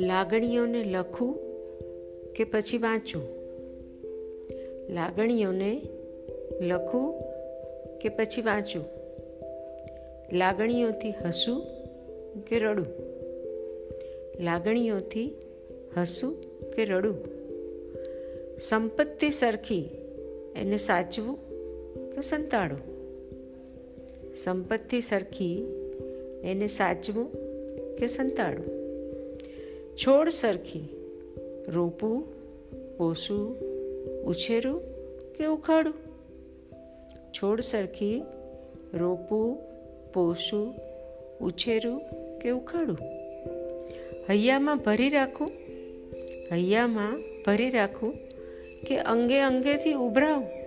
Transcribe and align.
લાગણીઓને 0.00 0.84
લખું 0.84 1.38
કે 2.32 2.44
પછી 2.44 2.78
વાંચું? 2.78 3.22
લાગણીઓને 4.94 5.82
લખું 6.60 7.14
કે 7.98 8.08
પછી 8.08 8.42
વાંચું? 8.42 8.84
લાગણીઓથી 10.32 11.10
હસું 11.10 11.66
કે 12.44 12.58
રડું? 12.58 12.86
લાગણીઓથી 14.44 15.34
હસું 15.96 16.42
કે 16.70 16.84
રડું? 16.84 17.16
સંપત્તિ 18.60 19.30
સરખી 19.30 19.88
એને 20.56 20.76
સાચવું 20.76 21.38
કે 22.12 22.22
સંતાડું 22.22 22.80
સંપત્તિ 24.34 25.00
સરખી 25.00 25.64
એને 26.44 26.66
સાચવું 26.66 27.32
કે 27.96 28.06
સંતાડું 28.06 28.79
છોડ 30.06 30.28
સરખી. 30.28 30.88
રોપવું 31.68 32.24
પોસવું 32.96 33.58
ઉછેરું 34.22 34.82
કે 35.32 35.46
ઉખાડું. 35.46 35.94
છોડ 37.32 37.60
સરખી 37.60 38.22
રોપવું 38.94 39.58
પોસું, 40.12 40.74
ઉછેરું 41.40 42.00
કે 42.38 42.50
ઉખાડું. 42.50 42.98
હૈયામાં 44.30 44.78
ભરી 44.78 45.10
રાખું. 45.10 45.50
હૈયામાં 46.52 47.22
ભરી 47.46 47.70
રાખું 47.70 48.14
કે 48.86 48.98
અંગે 48.98 49.40
અંગેથી 49.40 49.92
ઉભરાવું. 49.92 50.59